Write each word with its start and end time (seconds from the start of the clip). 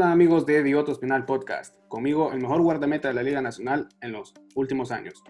Hola 0.00 0.12
amigos 0.12 0.46
de 0.46 0.62
Diotos 0.62 0.98
Penal 0.98 1.26
Podcast, 1.26 1.76
conmigo 1.88 2.32
el 2.32 2.40
mejor 2.40 2.62
guardameta 2.62 3.08
de 3.08 3.14
la 3.14 3.22
Liga 3.22 3.42
Nacional 3.42 3.86
en 4.00 4.12
los 4.12 4.32
últimos 4.54 4.92
años. 4.92 5.22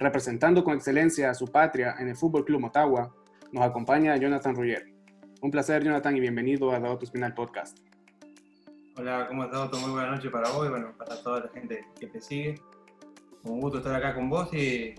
Representando 0.00 0.64
con 0.64 0.74
excelencia 0.74 1.30
a 1.30 1.34
su 1.34 1.46
patria 1.46 1.94
en 2.00 2.08
el 2.08 2.16
Fútbol 2.16 2.44
Club 2.44 2.60
Motagua, 2.60 3.14
nos 3.52 3.62
acompaña 3.62 4.16
Jonathan 4.16 4.56
Ruyer. 4.56 4.92
Un 5.42 5.52
placer 5.52 5.84
Jonathan 5.84 6.16
y 6.16 6.18
bienvenido 6.18 6.72
a 6.72 6.80
Diotos 6.80 7.12
Penal 7.12 7.34
Podcast. 7.34 7.78
Hola, 8.96 9.28
¿cómo 9.28 9.44
estás? 9.44 9.70
Muy 9.80 9.92
buena 9.92 10.10
noche 10.10 10.28
para 10.28 10.50
vos 10.50 10.66
y 10.66 10.70
bueno, 10.70 10.92
para 10.98 11.22
toda 11.22 11.42
la 11.42 11.48
gente 11.50 11.86
que 12.00 12.08
te 12.08 12.20
sigue. 12.20 12.60
Un 13.44 13.60
gusto 13.60 13.78
estar 13.78 13.94
acá 13.94 14.12
con 14.12 14.28
vos 14.28 14.52
y, 14.52 14.92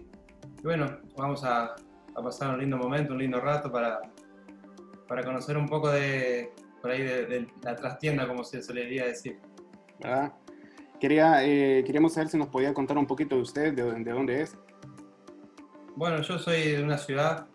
bueno, 0.63 0.99
vamos 1.17 1.43
a, 1.43 1.75
pasar 2.15 2.53
un 2.53 2.61
lindo 2.61 2.77
momento, 2.77 3.11
un 3.11 3.19
lindo 3.19 3.41
rato 3.41 3.69
para, 3.69 3.99
para 5.05 5.21
conocer 5.21 5.57
un 5.57 5.67
poco 5.67 5.89
de, 5.89 6.49
por 6.81 6.91
ahí 6.91 7.03
de, 7.03 7.47
la 7.63 7.75
trastienda, 7.75 8.27
como 8.27 8.43
se 8.43 8.61
solía 8.61 9.05
decir. 9.05 9.39
¿Verdad? 9.99 10.33
Quería, 10.99 11.45
eh, 11.45 11.83
queríamos 11.85 12.13
saber 12.13 12.29
si 12.29 12.37
nos 12.37 12.47
podía 12.47 12.73
contar 12.73 12.97
un 12.97 13.05
poquito 13.05 13.35
de 13.35 13.41
usted, 13.41 13.73
de, 13.73 13.83
de 13.83 14.11
dónde 14.11 14.41
es. 14.41 14.57
Bueno, 15.95 16.21
yo 16.21 16.37
soy 16.37 16.71
de 16.71 16.83
una 16.83 16.97
ciudad, 16.97 17.47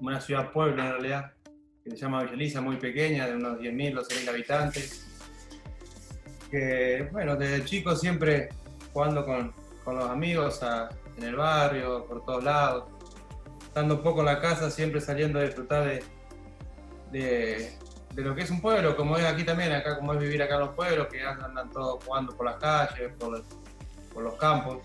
una 0.00 0.20
ciudad 0.20 0.52
pueblo 0.52 0.82
en 0.82 0.90
realidad, 0.90 1.32
que 1.84 1.90
se 1.90 1.96
llama 1.96 2.24
Villa 2.24 2.60
muy 2.60 2.76
pequeña, 2.76 3.26
de 3.26 3.36
unos 3.36 3.58
10.000, 3.58 3.94
12.000 3.94 4.28
habitantes 4.28 5.10
que, 6.50 7.08
bueno, 7.12 7.36
desde 7.36 7.64
chico 7.64 7.94
siempre 7.94 8.48
jugando 8.92 9.24
con, 9.24 9.54
con 9.84 9.96
los 9.96 10.10
amigos 10.10 10.60
en 11.16 11.24
el 11.24 11.36
barrio, 11.36 12.04
por 12.06 12.24
todos 12.24 12.44
lados, 12.44 12.84
estando 13.62 14.02
poco 14.02 14.20
en 14.20 14.26
la 14.26 14.40
casa, 14.40 14.70
siempre 14.70 15.00
saliendo 15.00 15.38
a 15.38 15.42
disfrutar 15.42 15.84
de, 15.84 16.02
de, 17.12 17.72
lo 18.20 18.34
que 18.34 18.42
es 18.42 18.50
un 18.50 18.60
pueblo, 18.60 18.96
como 18.96 19.16
es 19.16 19.24
aquí 19.24 19.44
también, 19.44 19.72
acá 19.72 19.96
como 19.96 20.14
es 20.14 20.20
vivir 20.20 20.42
acá 20.42 20.54
en 20.54 20.60
los 20.60 20.74
pueblos, 20.74 21.08
que 21.08 21.22
andan 21.22 21.70
todos 21.70 22.04
jugando 22.04 22.36
por 22.36 22.46
las 22.46 22.56
calles, 22.56 23.12
por, 23.18 23.42
por 24.12 24.22
los 24.22 24.34
campos. 24.34 24.78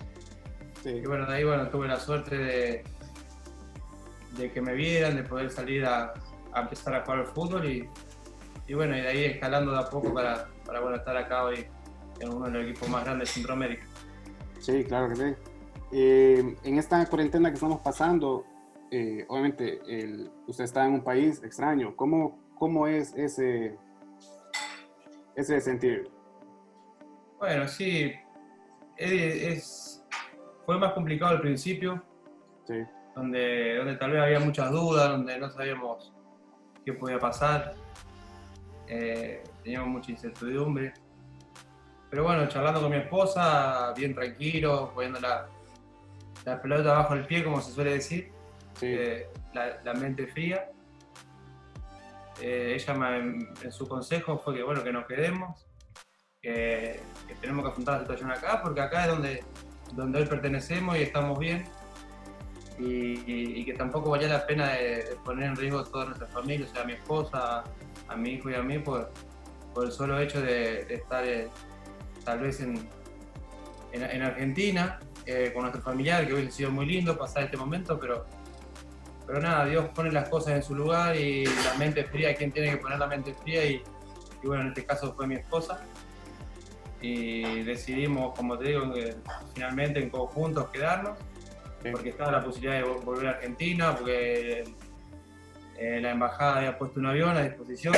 Y 0.84 1.06
bueno, 1.06 1.26
de 1.26 1.36
ahí 1.36 1.44
bueno, 1.44 1.68
tuve 1.70 1.88
la 1.88 2.00
suerte 2.00 2.38
de, 2.38 2.84
de 4.38 4.52
que 4.52 4.62
me 4.62 4.74
vieran, 4.74 5.16
de 5.16 5.24
poder 5.24 5.50
salir 5.50 5.86
a, 5.86 6.14
a 6.54 6.62
empezar 6.62 6.94
a 6.94 7.04
jugar 7.04 7.20
al 7.20 7.28
fútbol 7.28 7.66
y, 7.66 7.90
y 8.68 8.74
bueno, 8.74 8.96
y 8.96 9.02
de 9.02 9.08
ahí 9.08 9.24
escalando 9.26 9.72
de 9.72 9.80
a 9.80 9.90
poco 9.90 10.14
para, 10.14 10.48
para 10.66 10.80
bueno, 10.82 10.98
estar 10.98 11.18
acá 11.18 11.46
hoy 11.46 11.66
en 12.20 12.30
uno 12.30 12.46
de 12.46 12.52
los 12.52 12.64
equipos 12.64 12.90
más 12.90 13.04
grandes 13.04 13.30
de 13.30 13.34
Centroamérica. 13.34 13.86
Sí, 14.60 14.84
claro 14.84 15.10
que 15.10 15.16
sí. 15.16 15.36
Eh, 15.92 16.56
en 16.64 16.78
esta 16.78 17.06
cuarentena 17.08 17.50
que 17.50 17.56
estamos 17.56 17.80
pasando, 17.82 18.46
eh, 18.92 19.26
obviamente 19.28 19.82
usted 20.48 20.64
está 20.64 20.86
en 20.86 20.94
un 20.94 21.04
país 21.04 21.42
extraño. 21.44 21.96
¿Cómo, 21.96 22.45
cómo 22.56 22.88
es 22.88 23.14
ese, 23.16 23.78
ese 25.36 25.62
sentir? 25.62 26.10
Bueno, 27.40 27.68
sí, 27.68 28.14
es, 28.98 30.04
fue 30.66 30.80
más 30.80 30.94
complicado 30.94 31.32
al 31.32 31.42
principio, 31.42 32.02
sí. 32.66 32.84
donde, 33.16 33.76
donde 33.78 33.96
tal 33.96 34.12
vez 34.12 34.22
había 34.22 34.40
muchas 34.40 34.72
dudas, 34.72 35.10
donde 35.10 35.38
no 35.38 35.50
sabíamos 35.50 36.14
qué 36.86 36.94
podía 36.94 37.20
pasar. 37.20 37.74
Eh, 38.88 39.44
teníamos 39.64 39.90
mucha 39.90 40.12
incertidumbre. 40.12 40.94
Pero 42.10 42.24
bueno, 42.24 42.48
charlando 42.48 42.82
con 42.82 42.92
mi 42.92 42.98
esposa, 42.98 43.94
bien 43.98 44.14
tranquilo, 44.14 44.92
poniendo 44.94 45.20
la, 45.20 45.48
la 46.46 46.62
pelota 46.62 46.94
bajo 46.94 47.16
el 47.16 47.26
pie, 47.26 47.44
como 47.44 47.60
se 47.60 47.72
suele 47.72 47.94
decir, 47.94 48.32
eh, 48.82 49.28
la, 49.54 49.94
mente 49.94 50.28
fría. 50.28 50.70
Eh, 52.42 52.76
ella 52.76 53.18
en, 53.18 53.72
su 53.72 53.88
consejo 53.88 54.38
fue 54.44 54.56
que 54.56 54.64
bueno, 54.64 54.84
que 54.84 54.92
nos 54.92 55.06
quedemos, 55.06 55.66
que, 56.42 57.00
tenemos 57.40 57.64
que 57.64 57.72
afrontar 57.72 57.96
la 57.96 58.02
situación 58.02 58.32
acá, 58.32 58.62
porque 58.62 58.82
acá 58.82 59.06
es 59.06 59.12
donde, 59.12 59.44
donde 59.94 60.20
hoy 60.20 60.26
pertenecemos 60.26 60.98
y 60.98 61.04
estamos 61.04 61.40
bien. 61.40 61.66
Y, 62.78 63.64
que 63.64 63.74
tampoco 63.74 64.12
valía 64.12 64.28
la 64.28 64.46
pena 64.46 64.74
de, 64.74 65.18
poner 65.24 65.50
en 65.50 65.56
riesgo 65.56 65.84
toda 65.86 66.06
nuestra 66.06 66.28
familia, 66.28 66.68
o 66.70 66.74
sea, 66.74 66.84
a 66.84 66.86
mi 66.86 66.94
esposa, 66.94 67.64
a 68.08 68.16
mi 68.16 68.32
hijo 68.32 68.50
y 68.50 68.56
a 68.56 68.62
mí, 68.62 68.80
por, 68.80 69.12
por 69.74 69.86
el 69.86 69.92
solo 69.92 70.20
hecho 70.20 70.42
de, 70.42 70.82
estar 70.94 71.26
eh, 71.26 71.50
tal 72.26 72.40
vez 72.40 72.60
en, 72.60 72.88
en, 73.94 74.22
Argentina 74.22 75.00
eh, 75.26 75.52
con 75.54 75.64
nuestro 75.64 75.82
familiar, 75.82 76.28
que 76.28 76.34
hubiese 76.34 76.52
sido 76.52 76.72
muy 76.72 76.86
lindo 76.86 77.18
pasar 77.18 77.44
este 77.44 77.58
momento, 77.58 77.98
pero, 77.98 78.26
pero 79.26 79.40
nada, 79.40 79.66
Dios 79.66 79.90
pone 79.90 80.12
las 80.12 80.30
cosas 80.30 80.54
en 80.54 80.64
su 80.64 80.76
lugar 80.76 81.16
y 81.16 81.46
la 81.46 81.74
mente 81.78 82.04
fría, 82.06 82.36
quien 82.36 82.52
tiene 82.52 82.72
que 82.72 82.78
poner 82.78 83.00
la 83.00 83.08
mente 83.08 83.34
fría? 83.34 83.66
Y, 83.66 83.84
bueno, 84.44 84.64
en 84.64 84.68
este 84.70 84.86
caso 84.86 85.14
fue 85.14 85.28
mi 85.28 85.36
esposa. 85.36 85.82
Y 87.02 87.64
decidimos, 87.64 88.38
como 88.38 88.58
te 88.58 88.70
digo, 88.70 88.94
finalmente 89.54 90.00
en 90.00 90.10
conjuntos 90.10 90.70
quedarnos, 90.70 91.18
porque 91.92 92.10
estaba 92.10 92.32
la 92.32 92.44
posibilidad 92.44 92.78
de 92.78 92.84
volver 92.84 93.28
a 93.28 93.32
Argentina, 93.32 93.96
porque 93.96 94.64
eh, 95.78 96.00
la 96.02 96.12
embajada 96.12 96.58
había 96.58 96.78
puesto 96.78 97.00
un 97.00 97.08
avión 97.08 97.36
a 97.38 97.42
disposición. 97.44 97.96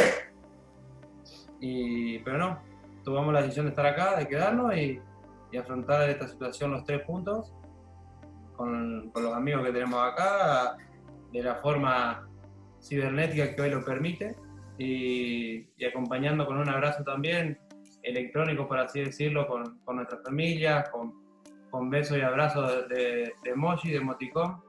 Y, 1.59 2.19
pero 2.19 2.37
no, 2.37 2.59
tomamos 3.03 3.33
la 3.33 3.41
decisión 3.41 3.66
de 3.66 3.69
estar 3.69 3.85
acá, 3.85 4.17
de 4.17 4.27
quedarnos 4.27 4.75
y, 4.75 5.01
afrontar 5.57 6.07
esta 6.07 6.27
situación 6.27 6.71
los 6.71 6.83
tres 6.83 7.03
juntos, 7.07 7.51
con, 8.55 9.11
los 9.16 9.33
amigos 9.33 9.66
que 9.66 9.71
tenemos 9.71 9.99
acá, 10.05 10.77
de 11.37 11.43
la 11.43 11.55
forma 11.55 12.27
cibernética 12.81 13.55
que 13.55 13.61
hoy 13.61 13.69
lo 13.69 13.83
permite, 13.83 14.35
y, 14.77 15.65
acompañando 15.85 16.45
con 16.45 16.57
un 16.57 16.69
abrazo 16.69 17.03
también 17.03 17.57
electrónico, 18.03 18.67
por 18.67 18.79
así 18.79 19.01
decirlo, 19.01 19.47
con, 19.47 19.79
con 19.79 19.97
nuestra 19.97 20.19
familia, 20.19 20.85
con, 20.91 21.13
con 21.69 21.89
besos 21.89 22.17
y 22.17 22.21
abrazos 22.21 22.87
de, 22.89 22.95
de, 22.95 23.33
de 23.43 23.51
emoji, 23.51 23.91
de 23.91 23.97
emoticón, 23.97 24.61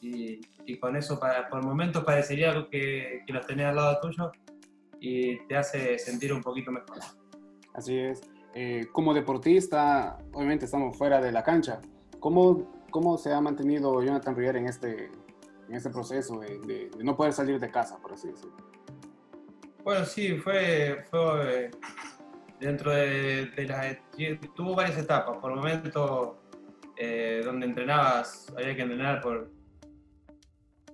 y, 0.00 0.40
y, 0.66 0.76
con 0.78 0.96
eso 0.96 1.18
para, 1.18 1.48
por 1.48 1.64
momentos 1.64 2.04
parecería 2.04 2.52
que, 2.70 3.22
que 3.26 3.32
los 3.32 3.46
tenés 3.46 3.66
al 3.66 3.76
lado 3.76 4.00
tuyo, 4.00 4.32
y 5.00 5.38
te 5.46 5.56
hace 5.56 5.98
sentir 5.98 6.32
un 6.32 6.42
poquito 6.42 6.72
mejor. 6.72 6.98
Así 7.74 7.98
es. 7.98 8.22
Eh, 8.54 8.86
como 8.92 9.12
deportista, 9.12 10.16
obviamente 10.32 10.64
estamos 10.64 10.96
fuera 10.96 11.20
de 11.20 11.32
la 11.32 11.42
cancha. 11.42 11.80
¿Cómo, 12.20 12.84
cómo 12.90 13.18
se 13.18 13.32
ha 13.32 13.40
mantenido 13.40 14.02
Jonathan 14.02 14.36
Riera 14.36 14.58
en 14.58 14.66
este, 14.66 15.10
en 15.68 15.74
este 15.74 15.90
proceso 15.90 16.40
de, 16.40 16.90
no 17.02 17.16
poder 17.16 17.32
salir 17.32 17.58
de 17.58 17.70
casa, 17.70 17.98
por 17.98 18.12
así 18.12 18.28
decirlo? 18.28 18.56
Bueno, 19.82 20.04
sí, 20.04 20.36
fue, 20.38 21.04
fue 21.10 21.70
dentro 22.58 22.90
de, 22.90 23.46
de 23.46 23.66
las... 23.66 23.98
Tuvo 24.54 24.74
varias 24.74 24.98
etapas. 24.98 25.36
Por 25.38 25.52
el 25.52 25.58
momento 25.58 26.38
eh, 26.96 27.42
donde 27.44 27.66
entrenabas, 27.66 28.46
había 28.56 28.74
que 28.76 28.82
entrenar 28.82 29.20
por, 29.20 29.50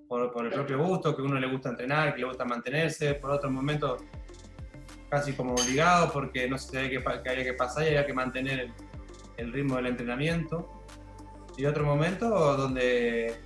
por, 0.08 0.44
el 0.46 0.52
propio 0.52 0.82
gusto, 0.84 1.14
que 1.14 1.22
uno 1.22 1.38
le 1.38 1.46
gusta 1.46 1.68
entrenar, 1.68 2.14
que 2.14 2.20
le 2.20 2.26
gusta 2.26 2.44
mantenerse, 2.44 3.14
por 3.14 3.30
otro 3.30 3.50
momento 3.50 3.98
casi 5.10 5.32
como 5.32 5.54
obligado 5.54 6.10
porque 6.12 6.48
no 6.48 6.56
se 6.56 6.72
sabía 6.72 6.88
que, 6.88 7.30
había 7.30 7.44
que 7.44 7.52
pasar 7.54 7.84
y 7.84 7.88
había 7.88 8.06
que 8.06 8.14
mantener 8.14 8.72
el, 9.36 9.52
ritmo 9.52 9.76
del 9.76 9.86
entrenamiento. 9.86 10.68
Y 11.56 11.66
otro 11.66 11.84
momento 11.84 12.28
donde 12.56 13.38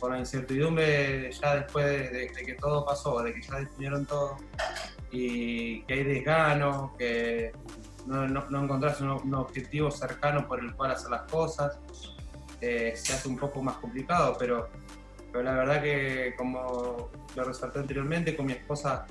con 0.00 0.12
la 0.12 0.18
incertidumbre 0.18 1.30
ya 1.30 1.56
después 1.56 1.84
de, 1.86 2.32
que 2.44 2.54
todo 2.54 2.84
pasó, 2.84 3.22
de 3.22 3.34
que 3.34 3.42
ya 3.42 3.60
definieron 3.60 4.06
todo 4.06 4.38
y 5.12 5.82
que 5.82 5.94
hay 5.94 6.04
desgano, 6.04 6.94
que 6.98 7.52
no, 8.06 8.26
no, 8.26 8.64
encontrás 8.64 9.00
un, 9.00 9.34
objetivo 9.34 9.90
cercano 9.90 10.48
por 10.48 10.60
el 10.60 10.74
cual 10.74 10.92
hacer 10.92 11.10
las 11.10 11.22
cosas, 11.30 11.78
eh, 12.60 12.94
se 12.96 13.12
hace 13.12 13.28
un 13.28 13.36
poco 13.36 13.62
más 13.62 13.76
complicado, 13.76 14.36
pero 14.38 14.68
pero 15.32 15.44
la 15.44 15.52
verdad 15.52 15.82
que, 15.82 16.34
como 16.36 17.10
lo 17.34 17.44
resalté 17.44 17.78
anteriormente, 17.78 18.36
con 18.36 18.46
mi 18.46 18.52
esposa 18.52 19.06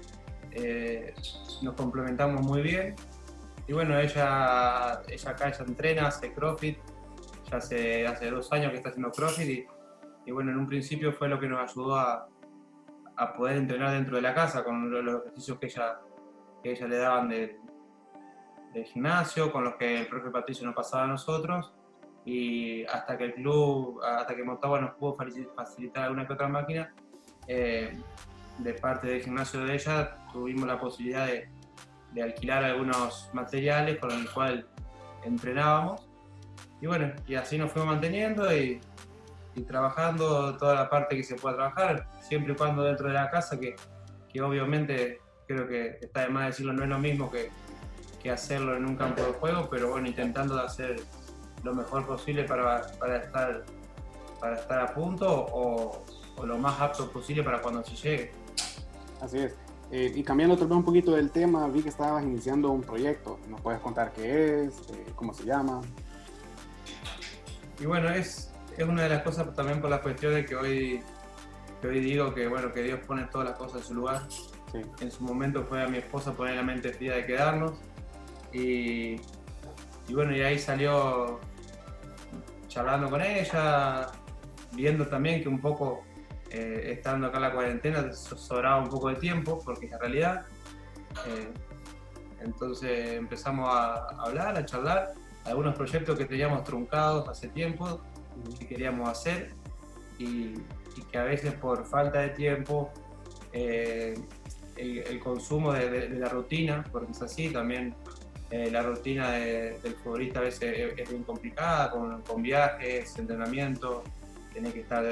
eh, 0.52 1.14
nos 1.62 1.76
complementamos 1.76 2.42
muy 2.42 2.62
bien. 2.62 2.96
Y 3.68 3.74
bueno, 3.74 3.98
ella, 4.00 5.02
ella 5.08 5.30
acá 5.30 5.50
ella 5.50 5.66
entrena, 5.66 6.08
hace 6.08 6.34
CrossFit, 6.34 6.78
ya 7.50 7.58
hace, 7.58 8.08
hace 8.08 8.32
dos 8.32 8.52
años 8.52 8.72
que 8.72 8.78
está 8.78 8.90
haciendo 8.90 9.12
CrossFit 9.12 9.68
bueno, 10.28 10.52
en 10.52 10.58
un 10.58 10.68
principio 10.68 11.12
fue 11.12 11.28
lo 11.28 11.40
que 11.40 11.48
nos 11.48 11.60
ayudó 11.72 11.96
a, 11.96 12.30
a 13.20 13.34
poder 13.34 13.58
entrenar 13.58 13.92
dentro 13.92 14.16
de 14.16 14.22
la 14.22 14.34
casa 14.34 14.64
con 14.64 14.90
los 14.90 15.22
ejercicios 15.22 15.60
que 15.60 15.66
ella, 15.66 16.00
que 16.64 16.72
ella 16.72 16.88
le 16.88 16.98
daban 16.98 17.30
del 17.30 17.58
gimnasio, 18.86 19.52
con 19.52 19.66
los 19.66 19.76
que 19.76 20.00
el 20.00 20.08
profe 20.08 20.30
Patricio 20.30 20.66
nos 20.66 20.74
pasaba 20.74 21.04
a 21.04 21.08
nosotros 21.08 21.74
y 22.24 22.86
hasta 22.86 23.18
que 23.18 23.26
el 23.26 23.34
club, 23.34 24.02
hasta 24.04 24.36
que 24.36 24.44
Motagua 24.44 24.80
nos 24.80 24.92
pudo 24.96 25.18
facilitar 25.56 26.06
alguna 26.06 26.28
que 26.28 26.34
otra 26.34 26.48
máquina, 26.48 26.94
eh, 27.48 27.98
de 28.60 28.74
parte 28.74 29.08
del 29.08 29.22
gimnasio 29.22 29.66
de 29.66 29.74
ella 29.74 30.16
tuvimos 30.32 30.68
la 30.68 30.80
posibilidad 30.80 31.28
de, 31.28 31.50
de, 32.14 32.24
alquilar 32.24 32.64
algunos 32.64 33.30
materiales 33.34 33.98
con 34.00 34.10
los 34.24 34.32
cuales 34.32 34.66
entrenábamos. 35.24 36.08
Y 36.82 36.88
bueno, 36.88 37.12
y 37.28 37.36
así 37.36 37.58
nos 37.58 37.72
fuimos 37.72 37.90
manteniendo 37.90 38.56
y, 38.56 38.80
y, 39.60 39.64
trabajando 39.64 40.58
toda 40.58 40.76
la 40.76 40.90
parte 40.90 41.16
que 41.16 41.24
se 41.24 41.36
pueda 41.36 41.56
trabajar, 41.56 42.08
siempre 42.22 42.54
y 42.54 42.56
cuando 42.56 42.84
dentro 42.84 43.08
de 43.08 43.14
la 43.14 43.30
casa, 43.30 43.60
que, 43.60 43.76
que 44.32 44.42
obviamente 44.42 45.22
creo 45.48 45.68
que 45.68 45.98
está 46.02 46.22
de 46.22 46.30
más 46.30 46.48
decirlo, 46.48 46.74
no 46.74 46.84
es 46.84 46.90
lo 46.90 47.00
mismo 47.00 47.32
que, 47.32 47.50
que 48.22 48.32
hacerlo 48.32 48.76
en 48.76 48.86
un 48.86 48.96
campo 48.96 49.22
de 49.22 49.32
juego, 49.34 49.68
pero 49.70 49.90
bueno, 49.90 50.08
intentando 50.08 50.60
hacer 50.60 50.98
lo 51.64 51.74
mejor 51.74 52.06
posible 52.06 52.44
para, 52.44 52.88
para 53.00 53.18
estar, 53.18 53.66
para 54.40 54.56
estar 54.56 54.80
a 54.80 54.94
punto 54.94 55.28
o, 55.28 56.06
o 56.38 56.46
lo 56.46 56.58
más 56.58 56.80
apto 56.80 57.12
posible 57.12 57.44
para 57.44 57.62
cuando 57.62 57.84
se 57.84 57.96
llegue. 57.96 58.32
Así 59.22 59.40
es. 59.40 59.56
Eh, 59.92 60.12
y 60.16 60.24
cambiando 60.24 60.56
tal 60.56 60.68
vez 60.68 60.78
un 60.78 60.86
poquito 60.86 61.14
del 61.14 61.32
tema, 61.32 61.68
vi 61.68 61.82
que 61.82 61.90
estabas 61.90 62.24
iniciando 62.24 62.70
un 62.70 62.82
proyecto. 62.82 63.40
¿Nos 63.50 63.60
puedes 63.62 63.80
contar 63.82 64.14
qué 64.14 64.66
es? 64.66 64.80
Eh, 64.92 65.06
¿Cómo 65.16 65.34
se 65.34 65.46
llama? 65.46 65.82
Y 67.80 67.86
bueno, 67.86 68.10
es, 68.10 68.49
es 68.80 68.88
una 68.88 69.04
de 69.04 69.10
las 69.10 69.24
cosas 69.24 69.54
también 69.54 69.82
por 69.82 69.90
la 69.90 70.02
cuestión 70.02 70.34
de 70.34 70.46
que 70.46 70.56
hoy, 70.56 71.04
que 71.82 71.88
hoy 71.88 72.00
digo 72.00 72.34
que, 72.34 72.48
bueno, 72.48 72.72
que 72.72 72.82
Dios 72.82 73.00
pone 73.06 73.26
todas 73.26 73.50
las 73.50 73.58
cosas 73.58 73.82
en 73.82 73.88
su 73.88 73.94
lugar. 73.94 74.22
Sí. 74.30 74.82
En 75.02 75.12
su 75.12 75.24
momento 75.24 75.64
fue 75.66 75.84
a 75.84 75.88
mi 75.88 75.98
esposa 75.98 76.34
poner 76.34 76.56
la 76.56 76.64
mente 76.64 76.94
fría 76.94 77.16
de 77.16 77.26
quedarnos. 77.26 77.74
Y, 78.54 79.20
y 80.08 80.14
bueno, 80.14 80.36
y 80.36 80.42
ahí 80.42 80.58
salió 80.58 81.40
charlando 82.68 83.10
con 83.10 83.22
ella, 83.22 84.08
viendo 84.74 85.08
también 85.08 85.42
que 85.42 85.50
un 85.50 85.60
poco 85.60 86.04
eh, 86.52 86.94
estando 86.94 87.28
acá 87.28 87.38
en 87.38 87.44
la 87.44 87.52
cuarentena 87.52 88.14
sobraba 88.14 88.82
un 88.82 88.90
poco 88.90 89.10
de 89.10 89.16
tiempo, 89.16 89.60
porque 89.64 89.88
es 89.88 89.92
la 89.92 89.98
realidad. 89.98 90.46
Eh, 91.28 91.52
entonces 92.42 93.18
empezamos 93.18 93.70
a 93.70 94.08
hablar, 94.24 94.58
a 94.58 94.66
charlar, 94.66 95.14
algunos 95.46 95.76
proyectos 95.76 96.18
que 96.18 96.26
teníamos 96.26 96.64
truncados 96.64 97.28
hace 97.28 97.50
tiempo, 97.50 98.02
que 98.60 98.68
queríamos 98.68 99.10
hacer, 99.10 99.52
y, 100.18 100.54
y 100.98 101.02
que 101.12 101.18
a 101.18 101.24
veces 101.24 101.54
por 101.54 101.86
falta 101.86 102.20
de 102.20 102.30
tiempo, 102.30 102.92
eh, 103.54 104.16
el, 104.78 105.00
el, 105.00 105.20
consumo 105.20 105.74
de, 105.74 105.90
de, 105.90 106.08
de, 106.10 106.20
la 106.20 106.30
rutina, 106.30 106.84
porque 106.92 107.12
es 107.12 107.22
así, 107.22 107.50
también 107.50 107.96
la 108.52 108.82
rutina 108.82 109.32
de, 109.32 109.80
del 109.80 109.94
futbolista 109.96 110.40
a 110.40 110.44
veces 110.44 110.64
es, 110.64 111.00
es 111.00 111.10
bien 111.10 111.24
complicada, 111.24 111.92
con, 111.92 112.22
con, 112.24 112.42
viajes, 112.42 113.18
entrenamiento, 113.20 114.04
tiene 114.52 114.72
que 114.72 114.80
estar 114.80 115.06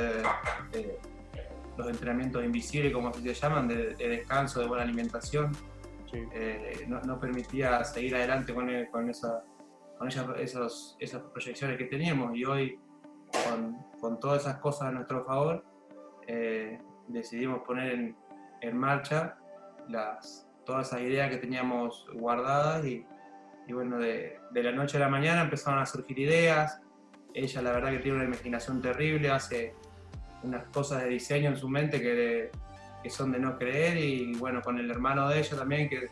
los 1.77 1.87
entrenamientos 1.87 2.43
invisibles, 2.43 2.91
como 2.91 3.13
se 3.13 3.33
llaman, 3.33 3.67
de, 3.67 3.95
de 3.95 4.09
descanso, 4.09 4.59
de 4.59 4.67
buena 4.67 4.83
alimentación. 4.83 5.53
Sí. 6.11 6.19
Eh, 6.33 6.85
no, 6.87 7.01
no, 7.01 7.19
permitía 7.19 7.83
seguir 7.83 8.15
adelante 8.15 8.53
con, 8.53 8.69
con, 8.91 9.09
esa, 9.09 9.43
con 9.97 10.07
esas, 10.07 10.25
esos, 10.39 10.97
esas 10.99 11.21
proyecciones 11.21 11.77
que 11.77 11.85
teníamos 11.85 12.35
y 12.35 12.45
hoy 12.45 12.79
con, 13.99 14.19
todas 14.19 14.43
esas 14.43 14.57
cosas 14.57 14.89
a 14.89 14.91
nuestro 14.91 15.23
favor 15.23 15.63
eh, 16.27 16.79
decidimos 17.07 17.61
poner 17.61 18.15
en, 18.61 18.77
marcha 18.77 19.37
todas 20.65 20.87
esas 20.87 21.01
ideas 21.01 21.29
que 21.29 21.37
teníamos 21.37 22.05
guardadas 22.13 22.85
y, 22.85 23.05
bueno, 23.69 23.97
de, 23.97 24.39
la 24.53 24.71
noche 24.71 24.97
a 24.97 25.01
la 25.01 25.09
mañana 25.09 25.41
empezaron 25.41 25.79
a 25.79 25.85
surgir 25.85 26.19
ideas. 26.19 26.81
Ella 27.33 27.61
la 27.61 27.71
verdad 27.71 27.91
que 27.91 27.99
tiene 27.99 28.17
una 28.17 28.25
imaginación 28.25 28.81
terrible, 28.81 29.29
hace 29.29 29.75
unas 30.43 30.65
cosas 30.69 31.03
de 31.03 31.09
diseño 31.09 31.49
en 31.49 31.57
su 31.57 31.69
mente 31.69 32.01
que, 32.01 32.51
son 33.09 33.31
de 33.31 33.39
no 33.39 33.57
creer 33.57 33.97
y 33.97 34.33
bueno, 34.33 34.61
con 34.61 34.77
el 34.77 34.91
hermano 34.91 35.29
de 35.29 35.39
ella 35.39 35.55
también 35.55 35.87
que, 35.87 36.09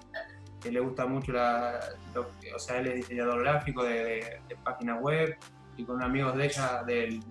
le 0.72 0.80
gusta 0.80 1.06
mucho 1.06 1.34
la, 1.34 1.78
lo, 2.16 2.32
o 2.56 2.58
sea, 2.58 2.80
él 2.80 2.88
es 2.88 2.96
diseñador 2.96 3.42
gráfico 3.42 3.84
de 3.84 4.40
páginas 4.64 5.00
web 5.02 5.38
y 5.78 5.84
con 5.84 6.02
amigos 6.02 6.36
de 6.36 6.46
ella 6.46 6.84
del, 6.84 7.22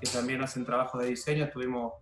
que 0.00 0.10
también 0.10 0.42
hacen 0.42 0.64
trabajos 0.64 1.02
de 1.02 1.08
diseño 1.08 1.44
estuvimos 1.44 1.94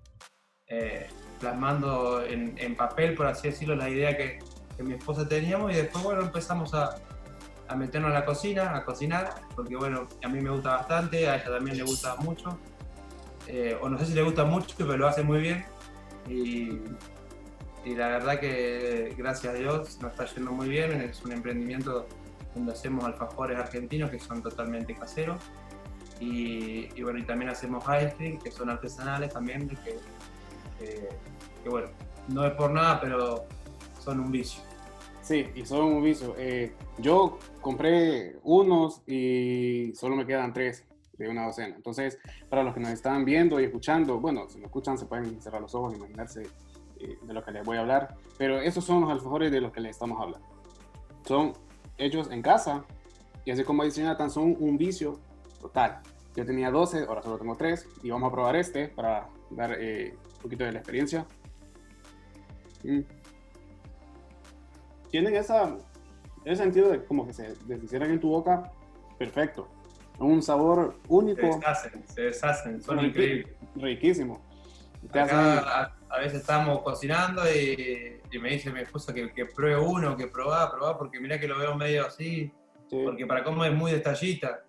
eh, 0.66 1.08
plasmando 1.40 2.24
en, 2.24 2.76
papel, 2.76 3.14
por 3.14 3.26
así 3.26 3.48
decirlo, 3.48 3.76
la 3.76 3.88
idea 3.88 4.16
que, 4.16 4.38
mi 4.82 4.94
esposa 4.94 5.28
teníamos 5.28 5.72
y 5.72 5.76
después 5.76 6.02
bueno, 6.02 6.22
empezamos 6.22 6.74
a, 6.74 6.96
meternos 7.76 8.10
a 8.10 8.14
la 8.14 8.24
cocina, 8.24 8.76
a 8.76 8.84
cocinar, 8.84 9.34
porque 9.54 9.76
bueno, 9.76 10.08
a 10.22 10.28
mí 10.28 10.40
me 10.40 10.50
gusta 10.50 10.76
bastante, 10.76 11.28
a 11.28 11.36
ella 11.36 11.44
también 11.44 11.76
le 11.76 11.84
gusta 11.84 12.16
mucho 12.16 12.58
eh, 13.46 13.76
o 13.80 13.88
no 13.88 13.98
sé 13.98 14.06
si 14.06 14.14
le 14.14 14.22
gusta 14.22 14.44
mucho, 14.44 14.74
pero 14.78 14.96
lo 14.96 15.06
hace 15.06 15.22
muy 15.22 15.40
bien. 15.40 15.64
Y, 16.28 16.80
la 17.94 18.08
verdad 18.08 18.40
que 18.40 19.14
gracias 19.18 19.54
a 19.54 19.58
Dios 19.58 19.98
nos 20.00 20.12
está 20.12 20.24
yendo 20.34 20.52
muy 20.52 20.68
bien. 20.68 20.92
Es 21.02 21.22
un 21.22 21.32
emprendimiento 21.32 22.06
donde 22.54 22.72
hacemos 22.72 23.04
alfajores 23.04 23.58
argentinos 23.58 24.10
que 24.10 24.18
son 24.18 24.42
totalmente 24.42 24.94
caseros. 24.94 25.38
Y, 26.20 26.88
y 26.94 27.02
bueno, 27.02 27.18
y 27.18 27.24
también 27.24 27.50
hacemos 27.50 27.84
ice 27.84 28.14
cream 28.16 28.38
que 28.38 28.50
son 28.50 28.70
artesanales 28.70 29.32
también, 29.32 29.68
que, 29.68 29.76
que, 30.78 31.08
que, 31.62 31.68
bueno, 31.68 31.88
no 32.28 32.46
es 32.46 32.52
por 32.52 32.70
nada, 32.70 33.00
pero 33.00 33.44
son 33.98 34.20
un 34.20 34.30
vicio. 34.30 34.62
Sí, 35.22 35.46
y 35.54 35.64
son 35.64 35.84
un 35.84 36.02
vicio. 36.02 36.34
Eh, 36.38 36.74
yo 36.98 37.38
compré 37.60 38.36
unos 38.42 39.02
y 39.06 39.92
solo 39.94 40.16
me 40.16 40.26
quedan 40.26 40.52
tres 40.52 40.84
de 41.16 41.28
una 41.28 41.46
docena. 41.46 41.74
Entonces, 41.76 42.18
para 42.48 42.62
los 42.62 42.74
que 42.74 42.80
nos 42.80 42.90
están 42.90 43.24
viendo 43.24 43.60
y 43.60 43.64
escuchando, 43.64 44.20
bueno, 44.20 44.48
si 44.48 44.58
me 44.58 44.66
escuchan 44.66 44.98
se 44.98 45.06
pueden 45.06 45.40
cerrar 45.40 45.62
los 45.62 45.74
ojos 45.74 45.94
e 45.94 45.96
imaginarse 45.96 46.42
eh, 47.00 47.18
de 47.22 47.32
lo 47.32 47.44
que 47.44 47.52
les 47.52 47.64
voy 47.64 47.76
a 47.76 47.80
hablar, 47.80 48.16
pero 48.36 48.60
esos 48.60 48.84
son 48.84 49.00
los 49.00 49.10
alfajores 49.10 49.50
de 49.50 49.60
los 49.60 49.72
que 49.72 49.80
les 49.80 49.92
estamos 49.92 50.20
hablando. 50.20 50.46
Son 51.26 51.52
hechos 51.96 52.30
en 52.30 52.42
casa 52.42 52.84
y 53.44 53.50
así 53.50 53.64
como 53.64 53.84
dice 53.84 54.02
Jonathan, 54.02 54.30
son 54.30 54.56
un 54.58 54.76
vicio 54.76 55.20
total. 55.64 56.00
Yo 56.36 56.44
tenía 56.44 56.70
12, 56.70 57.06
ahora 57.08 57.22
solo 57.22 57.38
tengo 57.38 57.56
3 57.56 57.88
y 58.02 58.10
vamos 58.10 58.28
a 58.28 58.32
probar 58.32 58.56
este 58.56 58.88
para 58.88 59.28
dar 59.50 59.76
eh, 59.80 60.14
un 60.36 60.42
poquito 60.42 60.64
de 60.64 60.72
la 60.72 60.78
experiencia. 60.80 61.26
Mm. 62.82 63.00
Tienen 65.10 65.36
esa, 65.36 65.76
ese 66.44 66.62
sentido 66.62 66.90
de 66.90 67.04
como 67.04 67.26
que 67.26 67.32
se 67.32 67.54
deshicieran 67.66 68.10
en 68.10 68.20
tu 68.20 68.28
boca, 68.28 68.70
perfecto 69.18 69.68
un 70.18 70.42
sabor 70.42 70.96
único. 71.08 71.40
Se 71.40 71.58
deshacen, 71.58 72.08
se 72.08 72.22
deshacen, 72.22 72.82
son 72.82 72.98
Riqui 72.98 73.08
increíbles. 73.08 73.56
Riquísimo. 73.76 74.44
Acá, 75.10 75.58
a, 75.58 75.96
a, 76.08 76.18
veces 76.18 76.40
estamos 76.40 76.80
cocinando 76.82 77.42
y, 77.50 78.20
y, 78.30 78.38
me 78.38 78.50
dice 78.50 78.72
mi 78.72 78.80
esposa 78.80 79.12
que, 79.12 79.32
que 79.32 79.44
pruebe 79.46 79.78
uno, 79.78 80.16
que 80.16 80.28
probá, 80.28 80.70
probá, 80.70 80.96
porque 80.96 81.20
mira 81.20 81.38
que 81.38 81.46
lo 81.46 81.58
veo 81.58 81.74
medio 81.74 82.06
así, 82.06 82.50
sí. 82.88 83.02
porque 83.04 83.26
para 83.26 83.44
cómo 83.44 83.64
es 83.64 83.74
muy 83.74 83.92
detallita. 83.92 84.63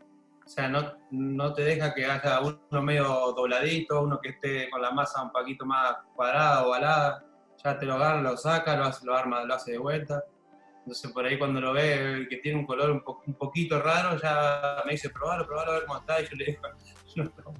O 0.45 0.47
sea, 0.47 0.69
no, 0.69 0.93
no 1.09 1.53
te 1.53 1.63
deja 1.63 1.93
que 1.93 2.05
haya 2.05 2.39
uno 2.39 2.81
medio 2.81 3.33
dobladito, 3.35 4.03
uno 4.03 4.19
que 4.21 4.29
esté 4.29 4.69
con 4.69 4.81
la 4.81 4.91
masa 4.91 5.23
un 5.23 5.31
poquito 5.31 5.65
más 5.65 5.95
cuadrada 6.15 6.63
o 6.63 6.67
ovalada. 6.67 7.25
Ya 7.63 7.79
te 7.79 7.85
lo 7.85 7.95
agarra, 7.95 8.21
lo 8.21 8.37
saca, 8.37 8.75
lo, 8.75 8.83
hace, 8.83 9.05
lo 9.05 9.15
arma, 9.15 9.43
lo 9.43 9.55
hace 9.55 9.71
de 9.71 9.77
vuelta. 9.79 10.23
Entonces 10.79 11.11
por 11.11 11.25
ahí 11.25 11.39
cuando 11.39 11.59
lo 11.59 11.73
ve 11.73 12.27
que 12.29 12.37
tiene 12.37 12.59
un 12.59 12.67
color 12.67 12.91
un, 12.91 13.03
po 13.03 13.23
un 13.25 13.33
poquito 13.33 13.81
raro, 13.81 14.17
ya 14.21 14.83
me 14.85 14.91
dice, 14.91 15.09
probalo, 15.09 15.47
probalo, 15.47 15.71
a 15.71 15.75
ver 15.75 15.85
cómo 15.87 15.99
está. 15.99 16.21
Y 16.21 16.25
yo 16.25 16.35
le 16.35 16.45
digo, 16.45 16.61
yo, 17.15 17.23
no, 17.23 17.53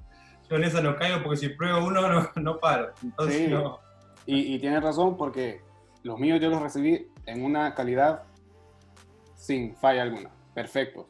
yo 0.48 0.56
en 0.56 0.64
eso 0.64 0.80
no 0.80 0.94
caigo 0.94 1.22
porque 1.24 1.38
si 1.38 1.48
pruebo 1.48 1.84
uno 1.84 2.08
no, 2.08 2.30
no 2.36 2.58
paro. 2.60 2.92
Entonces 3.02 3.36
sí. 3.36 3.48
no. 3.48 3.80
Y, 4.26 4.54
y 4.54 4.58
tienes 4.60 4.82
razón 4.82 5.16
porque 5.16 5.60
los 6.04 6.20
míos 6.20 6.40
yo 6.40 6.50
los 6.50 6.62
recibí 6.62 7.10
en 7.26 7.44
una 7.44 7.74
calidad 7.74 8.22
sin 9.34 9.74
falla 9.74 10.02
alguna, 10.02 10.30
perfectos, 10.54 11.06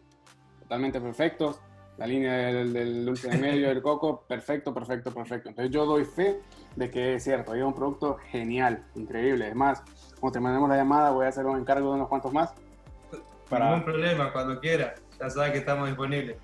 totalmente 0.67 1.01
perfectos. 1.01 1.61
La 1.97 2.07
línea 2.07 2.35
del, 2.35 2.75
del 2.75 3.07
dulce 3.07 3.31
de 3.31 3.39
medio 3.39 3.69
del 3.69 3.81
coco, 3.81 4.23
perfecto, 4.29 4.75
perfecto, 4.75 5.11
perfecto. 5.15 5.49
Entonces 5.49 5.73
yo 5.73 5.87
doy 5.87 6.05
fe 6.05 6.41
de 6.75 6.91
que 6.91 7.15
es 7.15 7.25
cierto, 7.25 7.53
hay 7.53 7.63
un 7.63 7.73
producto 7.73 8.19
genial, 8.31 8.85
increíble. 8.95 9.49
Es 9.49 9.55
más, 9.55 9.83
cuando 10.21 10.33
terminemos 10.33 10.69
la 10.69 10.77
llamada 10.77 11.11
voy 11.11 11.25
a 11.25 11.31
hacer 11.31 11.47
un 11.47 11.59
encargo 11.59 11.89
de 11.89 11.95
unos 11.95 12.09
cuantos 12.09 12.33
más. 12.35 12.53
Para... 13.49 13.71
Ningún 13.71 13.85
problema, 13.85 14.31
cuando 14.31 14.61
quiera. 14.61 14.95
Ya 15.19 15.31
sabes 15.31 15.53
que 15.53 15.59
estamos 15.59 15.87
disponibles. 15.87 16.37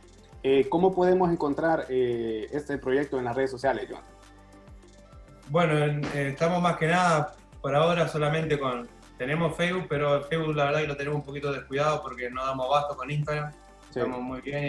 Eh, 0.42 0.68
¿Cómo 0.70 0.94
podemos 0.94 1.30
encontrar 1.30 1.84
eh, 1.90 2.48
este 2.50 2.78
proyecto 2.78 3.18
en 3.18 3.26
las 3.26 3.36
redes 3.36 3.50
sociales, 3.50 3.88
Joan? 3.90 4.02
Bueno, 5.50 5.74
eh, 6.14 6.28
estamos 6.28 6.62
más 6.62 6.78
que 6.78 6.86
nada 6.86 7.34
por 7.60 7.74
ahora 7.74 8.08
solamente 8.08 8.58
con... 8.58 8.88
Tenemos 9.18 9.54
Facebook, 9.54 9.84
pero 9.88 10.22
Facebook 10.22 10.56
la 10.56 10.64
verdad 10.64 10.80
que 10.80 10.86
lo 10.86 10.96
tenemos 10.96 11.18
un 11.18 11.24
poquito 11.24 11.52
descuidado 11.52 12.02
porque 12.02 12.30
no 12.30 12.42
damos 12.42 12.66
abasto 12.66 12.96
con 12.96 13.10
Instagram. 13.10 13.52
Sí. 13.92 13.98
Estamos 13.98 14.22
muy 14.22 14.40
bien 14.40 14.64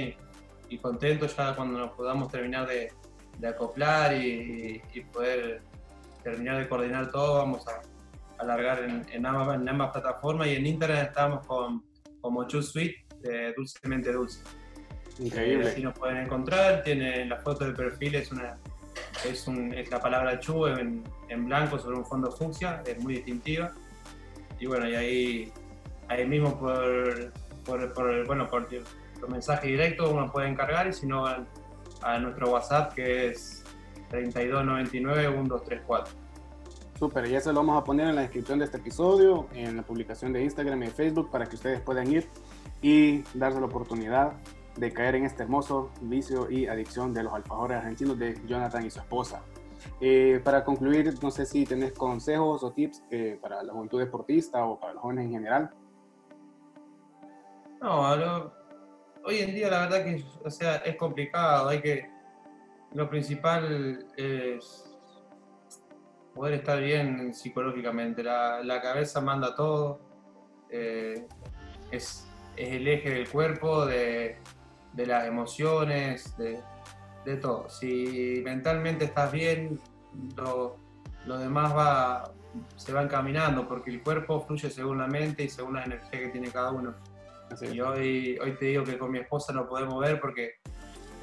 y, 0.70 0.76
y, 0.76 0.78
contentos 0.78 1.36
ya 1.38 1.56
cuando 1.56 1.80
nos 1.80 1.92
podamos 1.92 2.30
terminar 2.30 2.68
de, 2.68 2.92
de 3.38 3.48
acoplar 3.48 4.14
y, 4.14 4.82
y, 4.94 5.02
poder 5.02 5.62
terminar 6.24 6.58
de 6.58 6.68
coordinar 6.68 7.10
todo, 7.10 7.36
vamos 7.36 7.66
a 7.68 7.82
alargar 8.38 8.84
en, 8.84 9.06
en, 9.12 9.26
ambas, 9.26 9.56
en 9.60 9.70
ambas, 9.70 9.92
plataformas 9.92 10.48
y 10.48 10.56
en 10.56 10.66
internet 10.66 11.08
estamos 11.10 11.46
con 11.48 11.84
como 12.22 12.48
Chu 12.48 12.62
Suite 12.62 13.06
de 13.22 13.54
Dulcemente 13.54 14.12
Dulce. 14.12 14.42
Increíble. 15.20 15.66
Eh, 15.66 15.72
así 15.72 15.82
nos 15.82 15.98
pueden 15.98 16.18
encontrar, 16.18 16.84
tiene 16.84 17.26
la 17.26 17.38
foto 17.38 17.66
de 17.66 17.74
perfil, 17.74 18.16
es, 18.16 18.32
una, 18.32 18.58
es, 19.26 19.48
un, 19.48 19.74
es 19.74 19.92
la 19.92 20.00
palabra 20.00 20.40
Chu 20.40 20.68
en, 20.68 21.04
en, 21.30 21.46
blanco 21.46 21.78
sobre 21.78 21.98
un 21.98 22.06
fondo 22.06 22.32
fucsia, 22.32 22.82
es 22.86 22.98
muy 23.04 23.16
distintiva. 23.16 23.74
Y 24.60 24.66
bueno, 24.66 24.88
y 24.88 24.96
ahí, 24.96 25.54
ahí 26.08 26.26
mismo 26.26 26.58
por, 26.58 27.34
por, 27.66 27.94
por 27.94 28.26
bueno, 28.26 28.48
por, 28.48 28.68
mensaje 29.28 29.68
directo 29.68 30.12
uno 30.12 30.32
puede 30.32 30.48
encargar 30.48 30.88
y 30.88 30.94
si 30.94 31.06
no 31.06 31.26
a 31.26 32.20
nuestro 32.20 32.52
WhatsApp 32.52 32.94
que 32.94 33.28
es 33.28 33.64
3299-1234. 34.14 36.08
Súper, 37.00 37.26
y 37.28 37.36
eso 37.36 37.52
lo 37.52 37.60
vamos 37.62 37.82
a 37.82 37.84
poner 37.84 38.08
en 38.08 38.16
la 38.16 38.22
descripción 38.22 38.60
de 38.60 38.66
este 38.66 38.78
episodio, 38.78 39.48
en 39.54 39.76
la 39.78 39.84
publicación 39.84 40.32
de 40.32 40.44
Instagram 40.44 40.84
y 40.84 40.88
Facebook 40.88 41.30
para 41.32 41.46
que 41.46 41.56
ustedes 41.56 41.82
puedan 41.82 42.10
ir 42.12 42.30
y 42.82 43.24
darse 43.34 43.60
la 43.60 43.66
oportunidad 43.66 44.34
de 44.78 44.92
caer 44.92 45.16
en 45.16 45.26
este 45.26 45.44
hermoso 45.44 45.92
vicio 46.02 46.50
y 46.50 46.68
adicción 46.68 47.14
de 47.14 47.24
los 47.24 47.34
alfajores 47.34 47.78
argentinos 47.78 48.18
de 48.18 48.40
Jonathan 48.46 48.86
y 48.86 48.92
su 48.92 49.00
esposa. 49.00 49.42
Eh, 50.00 50.40
para 50.44 50.64
concluir, 50.64 51.14
no 51.22 51.30
sé 51.30 51.46
si 51.46 51.66
tenés 51.66 51.92
consejos 51.94 52.64
o 52.64 52.72
tips 52.72 53.04
eh, 53.12 53.38
para 53.42 53.64
la 53.64 53.74
juventud 53.74 54.00
deportista 54.00 54.66
o 54.66 54.80
para 54.80 54.94
los 54.94 55.02
jóvenes 55.02 55.26
en 55.26 55.32
general. 55.32 55.72
No, 57.82 58.16
hoy 59.24 59.40
en 59.40 59.54
día 59.54 59.70
la 59.70 59.82
verdad 59.82 60.04
que 60.04 60.24
o 60.44 60.50
sea, 60.50 60.78
es 60.78 60.96
complicado, 60.96 61.70
hay 61.70 61.82
que, 61.82 62.10
lo 62.94 63.10
principal 63.10 64.06
es 64.18 64.94
poder 66.34 66.56
estar 66.56 66.80
bien 66.80 67.34
psicológicamente, 67.34 68.24
la, 68.24 68.80
cabeza 68.82 69.22
manda 69.22 69.56
todo, 69.56 70.00
eh, 70.70 71.28
es, 71.92 72.28
el 72.56 72.88
eje 72.88 73.10
del 73.12 73.30
cuerpo, 73.30 73.86
de, 73.86 74.38
las 74.96 75.26
emociones, 75.26 76.36
de, 76.38 76.62
todo. 77.38 77.70
Si 77.70 78.42
mentalmente 78.44 79.06
estás 79.06 79.32
bien, 79.32 79.80
lo, 80.36 80.78
demás 81.26 81.76
va, 81.76 82.34
se 82.76 82.94
van 82.94 83.08
caminando, 83.08 83.68
porque 83.68 83.92
el 83.92 84.04
cuerpo 84.04 84.42
fluye 84.42 84.70
según 84.70 85.00
la 85.00 85.08
mente 85.08 85.44
y 85.44 85.50
según 85.50 85.76
la 85.76 85.84
energía 85.84 86.20
que 86.20 86.28
tiene 86.30 86.50
cada 86.50 86.72
uno. 86.72 86.96
Y 87.62 87.80
hoy, 87.82 88.38
hoy 88.42 88.52
te 88.58 88.66
digo 88.66 88.84
que 88.84 88.98
con 88.98 89.12
mi 89.12 89.20
esposa 89.20 89.54
no 89.54 89.68
podemos 89.68 90.00
ver 90.00 90.20
porque 90.20 90.56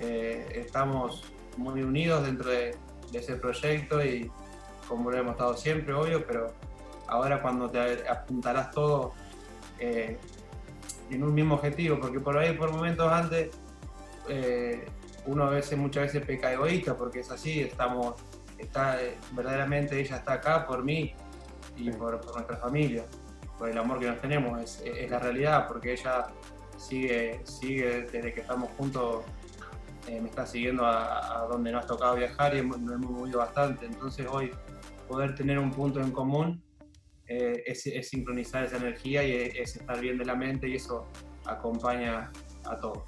eh, 0.01 0.47
estamos 0.55 1.25
muy 1.57 1.83
unidos 1.83 2.25
dentro 2.25 2.51
de, 2.51 2.77
ese 3.13 3.35
proyecto 3.35 4.05
y 4.05 4.31
como 4.87 5.11
lo 5.11 5.19
hemos 5.19 5.33
estado 5.33 5.57
siempre, 5.57 5.93
obvio, 5.93 6.25
pero 6.25 6.55
ahora 7.09 7.43
cuando 7.43 7.69
te 7.69 8.09
apuntarás 8.09 8.71
todo 8.71 9.15
eh, 9.81 10.17
en 11.11 11.25
un 11.25 11.35
mismo 11.35 11.57
objetivo, 11.57 11.99
porque 11.99 12.21
por 12.21 12.39
ahí 12.39 12.57
por 12.57 12.71
momentos 12.71 13.11
antes 13.11 13.51
eh, 14.29 14.87
uno 15.27 15.45
a 15.45 15.51
veces, 15.51 15.77
muchas 15.77 16.05
veces 16.05 16.25
peca 16.25 16.53
egoísta, 16.53 16.97
porque 16.97 17.21
es 17.21 17.31
así, 17.33 17.63
estamos, 17.63 18.15
está, 18.59 18.97
verdaderamente 19.33 19.99
ella 19.99 20.19
está 20.19 20.35
acá 20.35 20.65
por 20.65 20.85
mí 20.85 21.13
y 21.77 21.91
por, 21.91 22.25
nuestra 22.33 22.59
familia 22.59 23.05
por 23.61 23.69
el 23.69 23.77
amor 23.77 24.01
que 24.01 24.07
nos 24.07 24.19
tenemos, 24.23 24.81
es, 24.81 25.11
la 25.11 25.19
realidad, 25.19 25.69
porque 25.69 25.93
ella 25.93 26.29
sigue, 26.79 27.43
sigue 27.45 28.07
desde 28.11 28.33
que 28.33 28.41
estamos 28.41 28.71
juntos, 28.79 29.23
eh, 30.09 30.19
me 30.19 30.31
está 30.31 30.47
siguiendo 30.47 30.87
a, 30.87 31.47
donde 31.47 31.71
nos 31.71 31.85
ha 31.85 31.87
tocado 31.87 32.17
viajar 32.17 32.57
y 32.57 32.67
nos 32.67 32.79
hemos 32.79 33.11
movido 33.11 33.41
bastante. 33.41 33.85
Entonces 33.85 34.27
hoy 34.31 34.51
poder 35.07 35.35
tener 35.35 35.59
un 35.59 35.71
punto 35.71 36.01
en 36.01 36.11
común 36.11 36.63
eh, 37.27 37.63
es, 37.67 37.83
sincronizar 38.09 38.65
esa 38.65 38.79
energía 38.79 39.23
y 39.25 39.33
es, 39.59 39.77
estar 39.77 40.01
bien 40.01 40.17
de 40.17 40.25
la 40.25 40.35
mente 40.35 40.67
y 40.67 40.77
eso 40.77 41.07
acompaña 41.45 42.33
a 42.65 42.77
todo. 42.79 43.05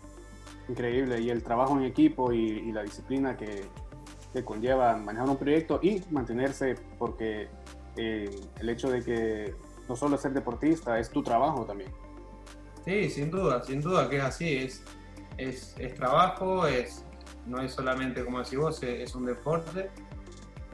Increíble, 0.68 1.18
y 1.18 1.30
el 1.30 1.42
trabajo 1.42 1.78
en 1.78 1.84
equipo 1.84 2.30
y, 2.30 2.70
la 2.72 2.82
disciplina 2.82 3.38
que, 3.38 3.62
que, 4.34 4.44
conlleva 4.44 4.98
manejar 4.98 5.30
un 5.30 5.38
proyecto 5.38 5.80
y 5.82 6.02
mantenerse, 6.10 6.74
porque 6.98 7.48
eh, 7.96 8.28
el 8.60 8.68
hecho 8.68 8.90
de 8.90 9.02
que 9.02 9.71
no 9.92 9.96
solo 9.96 10.16
ser 10.16 10.32
deportista, 10.32 10.98
es 10.98 11.10
tu 11.10 11.22
trabajo 11.22 11.66
también. 11.66 11.92
Sí, 12.82 13.10
sin 13.10 13.30
duda, 13.30 13.62
sin 13.62 13.82
duda 13.82 14.08
que 14.08 14.16
es 14.16 14.24
así, 14.24 14.56
es, 14.56 14.82
es, 15.36 15.94
trabajo, 15.94 16.66
es, 16.66 17.04
no 17.46 17.60
es 17.60 17.74
solamente, 17.74 18.24
como 18.24 18.38
decís 18.38 18.58
vos, 18.58 18.82
es, 18.82 19.14
un 19.14 19.26
deporte 19.26 19.90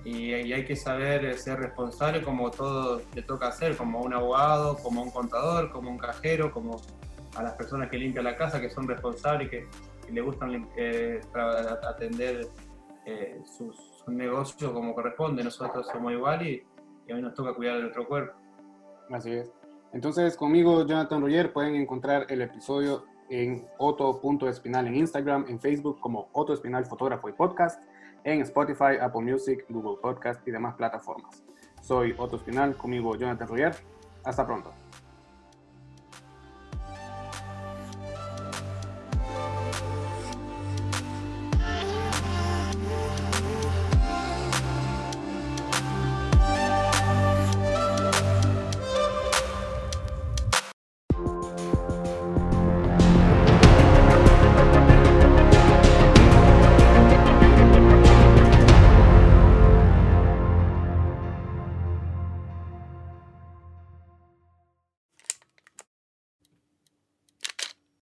y, 0.04 0.32
hay 0.32 0.64
que 0.64 0.76
saber 0.76 1.36
ser 1.36 1.58
responsable 1.58 2.22
como 2.22 2.52
todo 2.52 3.02
le 3.12 3.22
toca 3.22 3.48
hacer, 3.48 3.76
como 3.76 4.00
un 4.02 4.14
abogado, 4.14 4.76
como 4.76 5.02
un 5.02 5.10
contador, 5.10 5.72
como 5.72 5.90
un 5.90 5.98
cajero, 5.98 6.52
como 6.52 6.80
a 7.34 7.42
las 7.42 7.54
personas 7.54 7.90
que 7.90 7.98
limpian 7.98 8.24
la 8.24 8.36
casa, 8.36 8.60
que 8.60 8.70
son 8.70 8.86
responsables 8.86 9.48
y 9.48 9.50
que, 9.50 9.66
le 10.12 10.20
gustan 10.22 10.70
eh, 10.76 11.20
atender 11.86 12.48
eh, 13.04 13.42
sus, 13.44 13.76
negocios 14.06 14.72
como 14.72 14.94
corresponde. 14.94 15.44
Nosotros 15.44 15.86
somos 15.92 16.12
igual 16.12 16.46
y, 16.46 16.64
y 17.06 17.12
a 17.12 17.16
mí 17.16 17.20
nos 17.20 17.34
toca 17.34 17.52
cuidar 17.52 17.76
de 17.76 17.82
nuestro 17.82 18.06
cuerpo. 18.08 18.47
Así 19.10 19.32
es. 19.32 19.50
Entonces, 19.92 20.36
conmigo, 20.36 20.86
Jonathan 20.86 21.22
Roger, 21.22 21.52
pueden 21.52 21.74
encontrar 21.74 22.26
el 22.28 22.42
episodio 22.42 23.04
en 23.30 23.66
Otto.espinal 23.78 24.86
en 24.86 24.96
Instagram, 24.96 25.46
en 25.48 25.60
Facebook 25.60 25.98
como 26.00 26.28
Otto 26.32 26.52
Espinal 26.52 26.84
Fotógrafo 26.86 27.28
y 27.28 27.32
Podcast, 27.32 27.82
en 28.24 28.40
Spotify, 28.42 28.96
Apple 29.00 29.22
Music, 29.22 29.64
Google 29.68 29.98
Podcast 30.00 30.46
y 30.46 30.50
demás 30.50 30.74
plataformas. 30.74 31.42
Soy 31.80 32.14
Otto 32.18 32.36
Espinal, 32.36 32.76
conmigo 32.76 33.16
Jonathan 33.16 33.48
Roger. 33.48 33.74
Hasta 34.24 34.46
pronto. 34.46 34.72